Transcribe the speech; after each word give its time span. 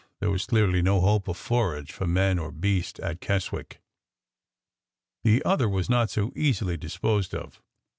There 0.19 0.31
was 0.31 0.47
clearly 0.47 0.81
no 0.81 0.99
hope 0.99 1.27
of 1.27 1.37
forage 1.37 1.91
for 1.91 2.07
man 2.07 2.39
or 2.39 2.51
beast 2.51 2.99
at 3.01 3.21
Keswick. 3.21 3.81
The 5.23 5.45
other 5.45 5.69
was 5.69 5.91
not 5.91 6.09
so 6.09 6.33
easily 6.35 6.75
disposed 6.75 7.35
of. 7.35 7.61